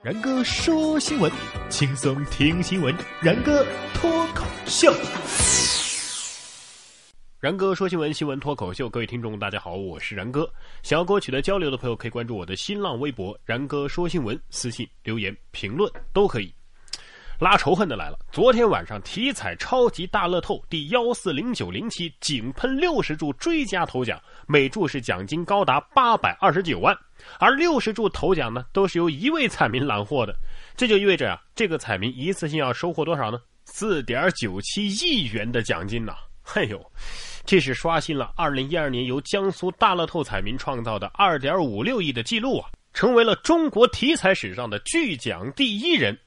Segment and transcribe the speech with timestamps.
[0.00, 1.28] 然哥说新闻，
[1.68, 2.94] 轻松听新闻。
[3.20, 4.92] 然哥脱口秀，
[7.40, 8.88] 然哥说新闻，新闻脱口秀。
[8.88, 10.48] 各位听众，大家好，我是然哥。
[10.84, 16.54] 想要跟我取得交流的朋友，可以关注我的新浪微博“然哥说新闻”，私信留言评论都可以。
[17.38, 18.18] 拉仇恨的来了！
[18.32, 26.96] 昨天晚上体彩超级大乐透第幺四零九零七井喷六十注追加头奖，每注是奖金高达八百二十九万。
[27.38, 30.34] 而六十注头奖呢，都是由一位彩民揽获的，
[30.76, 33.38] 这就意味着啊，这个彩民一次性要收获多少呢？
[33.66, 36.16] 四点九七亿元的奖金呐！
[36.54, 36.92] 哎呦，
[37.44, 46.18] 这是刷新了二零一二年由江苏大乐透彩民创造的二点五六亿的记录啊，成为了中国体彩史上的巨奖第一人。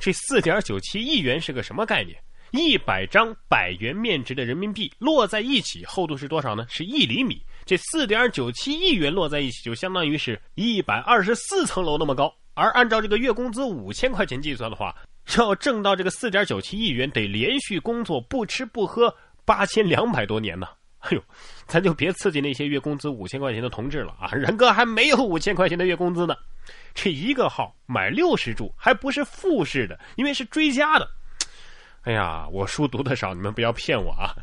[0.00, 2.16] 这四点九七亿元是个什么概念？
[2.52, 6.64] 一百张百元面值的人民币摞在一起，厚度是多少呢？
[6.70, 7.40] 是一厘米。
[7.66, 12.34] 这四点九七亿元摞在一起，就相当于是一百二十四层楼那么高。
[12.54, 14.96] 而按照这个月工资五千块钱计算的话，
[15.36, 20.66] 要挣到这个四点九七亿元，得连续工作不吃不喝八千两百多年呢。
[21.00, 21.22] 哎呦，
[21.66, 24.32] 咱就别刺激那些月工资五千块钱的同志了啊！
[24.32, 26.34] 然哥还没有五千块钱的月工资呢。
[26.94, 31.08] 这一个号买六十注，还不是复式的，因为是追加的。
[32.02, 34.34] 哎呀，我书读的少，你们不要骗我啊。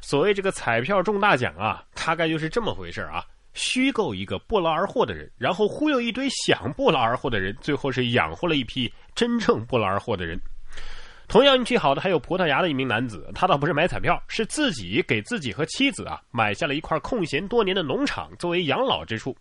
[0.00, 3.24] 所谓这个彩票中大奖啊，大概就是这么回事啊。
[3.54, 10.40] 虚构一个不劳而获的人，然后忽悠一堆想不劳而获的人，最后是养活了一批真正不劳而获的人。
[11.28, 19.34] 同样运气好的还有葡萄牙的一名男子，他倒不是买彩票，是自己给自己和妻子啊买下了一块空闲多年的农场作为养老之处。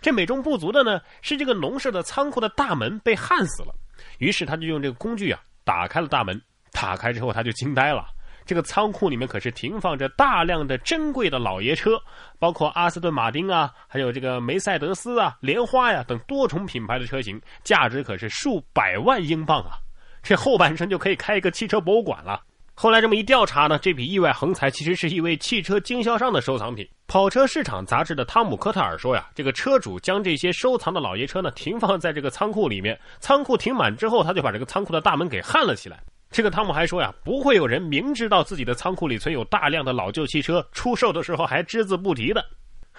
[0.00, 3.74] 这美中不足的呢，是这个农舍的仓库的大门被焊死了，
[4.18, 6.40] 于是他就用这个工具啊打开了大门。
[6.72, 8.06] 打开之后他就惊呆了。
[8.46, 12.00] 这个仓库里面可是停放着大量的珍贵的老爷车，
[12.38, 19.78] 包括阿斯顿马丁啊，还有这个梅赛德斯啊、莲花呀等多重品牌的车型，价值可是数百万英镑啊！
[20.22, 22.42] 这后半生就可以开一个汽车博物馆了。
[22.82, 26.88] 后来这么一调查呢，这笔意外横财其实是一位汽车经销商的收藏品。
[27.06, 36.02] 跑车市场杂志的汤姆科特尔说呀，这个车主将这些收藏的老爷车呢停放在这个仓库里面，仓库停满之后，他就把这个仓库的大门给焊了起来。
[36.30, 42.42] 这个汤姆还说呀，不会有人明知道自己的仓库里存有大量的老旧汽车，出售的时候还只字不提的。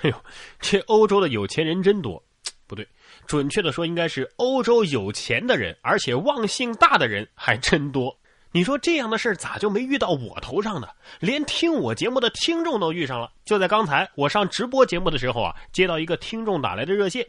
[0.03, 0.15] 哎呦，
[0.59, 2.23] 这欧洲的有钱人真多，
[2.67, 2.87] 不对，
[3.25, 8.15] 准确的说应该是欧洲有钱的人，而且忘性大的人还真多。
[8.51, 10.87] 你说这样的事咋就没遇到我头上呢？
[11.19, 13.31] 连听我节目的听众都遇上了。
[13.45, 17.25] 就在刚才我上直播节目的时候啊，接到一个听众打来的热线，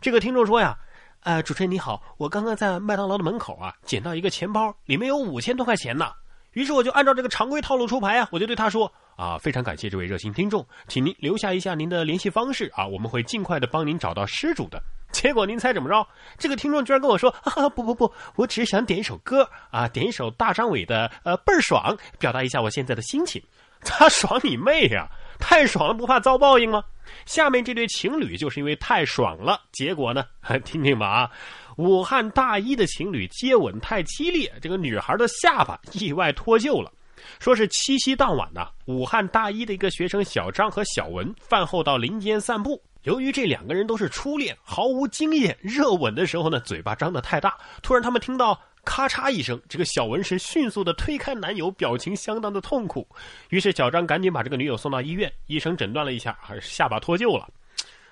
[0.00, 0.76] 这个听众说呀。
[1.20, 6.12] 呃，主持人你好，我刚刚在麦当劳的门口啊，捡到一个钱包，里面有五千多块钱呢。
[6.52, 14.82] 于是我就按照这个常规套路出牌啊，我就对他说啊，非常感谢这位热心听众，请您留下一下您的联系方式啊，我们会尽快的帮您找到失主的。
[15.22, 16.04] 结果您猜怎么着？
[16.36, 23.40] 这个听众居然跟我说， 啊，不不不，我只是想点一首歌啊，点一首大张伟的呃倍儿爽，表达一下我现在的心情。
[23.86, 25.06] 他爽你妹呀！
[25.38, 26.82] 太爽了，不怕遭报应吗？
[27.26, 30.24] 下面这对情侣就是因为太爽了，结果呢？
[30.64, 31.30] 听听吧啊！
[31.76, 36.90] 武汉大一的情侣接吻太激烈，这个女孩的下巴意外脱臼了。
[37.38, 48.60] 说是七夕当晚呢，武汉大一的一个学生小张和小文饭后到林间散步，由于这两个人都是初恋，毫无经验，热吻的时候呢，嘴巴张得太大，突然他们听到。
[48.86, 53.08] 咔嚓一声，这个小文是迅速的推开男友，表情相当的痛苦。
[53.48, 57.48] 于是小张赶紧把这个女友送到医院，医生诊断了一下，还是下巴脱臼了。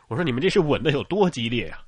[0.09, 1.79] 我说你们这是吻的有多激烈呀？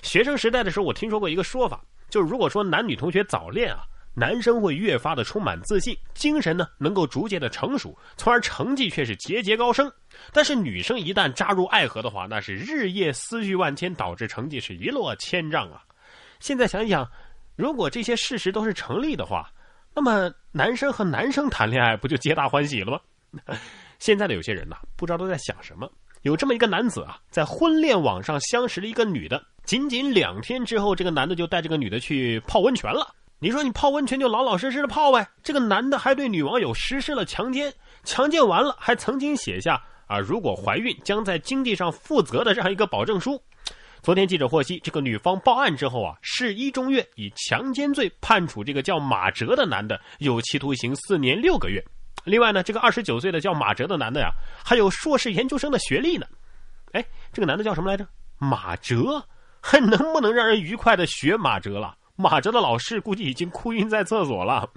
[0.00, 9.90] 学生时代的时候，我听说过一个说法，就是如果说男女同学早恋啊，男生会越发的充满自信，精神呢能够逐渐的成熟，从而成绩却是节节高升。
[10.32, 15.82] 但是女生一旦扎入爱河的话，那是日夜思绪万千，导致成绩是一落千丈啊。
[16.40, 17.08] 现在想一想。
[17.54, 19.52] 如果这些事实都是成立的话，
[19.94, 23.54] 那么男生和男生谈恋爱不就皆大欢喜了吗？
[24.00, 25.88] 现在的有些人呐，不知道都在想什么。
[26.22, 33.14] 有这么一个男子啊，在婚恋网上相识了一个女的，仅仅两天之后，这个男的就带这个女的去泡温泉了。
[33.42, 35.26] 你说你泡温泉就老老实实的泡呗？
[35.42, 37.74] 这个男的还对女网友实施了强奸，
[38.04, 43.42] 强奸完了还曾经写下啊，如果怀孕将在经济上负责的这样一个保证书。
[44.00, 51.84] 昨天记者获悉，这个女方报案之后啊，市一中院以强奸罪判处这个叫马哲的男的有期徒刑四年六个月。
[52.22, 54.30] 另外呢，这个二十九岁的叫马哲的男的呀，
[54.64, 56.24] 还有硕士研究生的学历呢。
[56.92, 58.06] 哎，这个男的叫什么来着？
[58.38, 59.20] 马哲，
[59.60, 61.96] 还能不能让人愉快的学马哲了？
[62.22, 64.70] 马哲的老师估计已经哭晕在厕所了。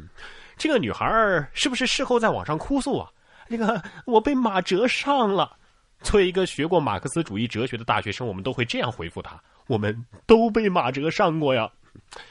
[0.57, 1.05] 这个女孩
[1.53, 3.09] 是不是事后在网上哭诉啊？
[3.47, 5.55] 那个我被马哲上了。
[6.01, 11.69] 作为一个学过马克思主义哲学的大学生，我们都会这样回复他：我们都被马哲上过呀。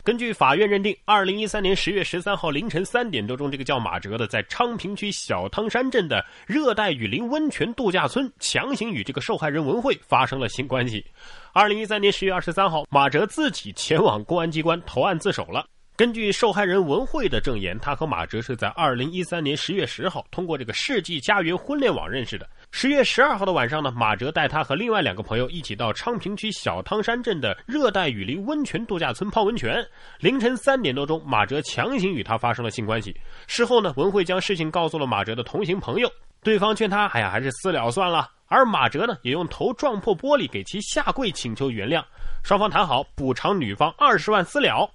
[0.02, 11.04] 根据法院认定，二零一三年十月十三号凌晨三点多钟，这个叫马哲的在昌平区小汤山镇的热带雨林温泉度假村强行与这个受害人文慧发生了性关系。
[11.52, 15.66] 二零一三年十月二十三号，马哲自己前往公安机关投案自首了。
[15.96, 22.44] 根据受害人文慧的证言，他和马哲是在二零一三年十月十号通过这个世纪佳缘婚恋网认识的。
[22.72, 29.86] 十月十二号的晚上呢，马哲带他和另外两个朋友一起到昌平区小汤山镇的热带雨林温泉度假村泡温泉。
[30.18, 33.16] 凌晨三点多钟，马哲强行与他发生了性关系。
[33.46, 36.10] 事后呢，文慧将事情告诉了马哲的同行朋友，
[36.42, 42.04] 对方劝他：“哎呀，还是私了算了。”而马哲呢，也用头撞破玻璃给其下跪请求原谅。
[42.42, 44.90] 双方谈好补偿女方二十万私了。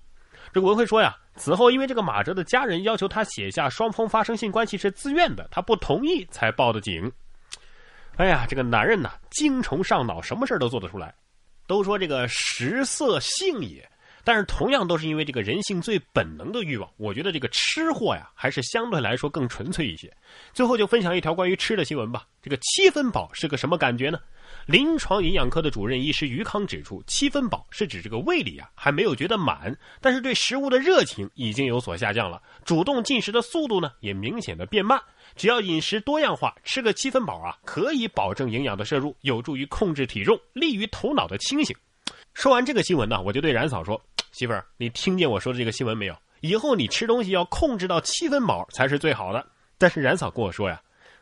[0.53, 7.11] 这个文慧说呀，此后因为这个马哲的家人要求他写下双方发生性关系是自愿的，他不同意才报的警。
[8.17, 11.13] 哎呀，这个男人呐，精虫上脑，什么事都做得出来。
[11.67, 13.87] 都说这个食色性也，
[14.23, 16.89] 但是同样都是因为这个人性最本能的欲望。
[16.97, 20.11] 我觉得这个吃货呀，还是相对来说更纯粹一些。
[20.51, 22.25] 最后就分享一条关于吃的新闻吧。
[22.41, 24.19] 这个七分饱是个什么感觉呢？
[24.65, 35.01] 临床营养科的主任医师于康指出，七分饱是指这个胃里啊还没有觉得满，但是对食物的热情已经有所下降了，主动进食的速度呢也明显的变慢。
[35.35, 41.75] 只要饮食多样化，吃个七分饱啊，可以保证营养的摄入，有助于控制体重，利于头脑的清醒。
[42.33, 43.99] 说完这个新闻呢，我就对冉嫂说
[44.31, 46.15] ：“媳妇儿，你听见我说的这个新闻没有？
[46.41, 49.45] 以后你吃东西要控制到七分饱才是最好的。”
[49.77, 50.81] 但是冉嫂跟我说呀：“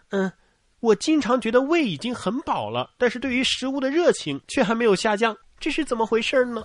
[0.09, 0.31] 嗯。”
[0.79, 6.63] 我经常觉得胃已经很饱了，但是对于食物的热情却还没有下降，这是怎么回事呢？